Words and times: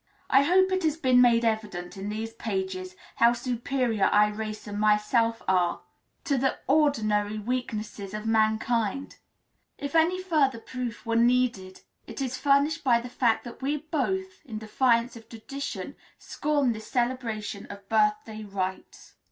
I 0.31 0.41
hope 0.41 0.71
it 0.71 0.81
has 0.81 0.97
been 0.97 1.21
made 1.21 1.45
evident 1.45 1.95
in 1.95 2.09
these 2.09 2.33
pages 2.33 2.95
how 3.17 3.33
superior 3.33 4.09
Irais 4.11 4.65
and 4.65 4.79
myself 4.79 5.43
are 5.47 5.81
to 6.23 6.39
the 6.39 6.57
ordinary 6.65 7.37
weaknesses 7.37 8.15
of 8.15 8.25
mankind; 8.25 9.17
if 9.77 9.93
any 9.93 10.19
further 10.19 10.57
proof 10.57 11.05
were 11.05 11.15
needed, 11.15 11.81
it 12.07 12.19
is 12.19 12.35
furnished 12.35 12.83
by 12.83 12.99
the 12.99 13.09
fact 13.09 13.43
that 13.43 13.61
we 13.61 13.77
both, 13.77 14.43
in 14.43 14.57
defiance 14.57 15.15
of 15.15 15.29
tradition, 15.29 15.95
scorn 16.17 16.71
this 16.73 16.87
celebration 16.89 17.67
of 17.67 17.87
birthday 17.87 18.43
rites. 18.43 19.13